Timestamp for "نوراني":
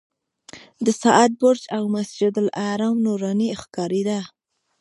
3.05-3.49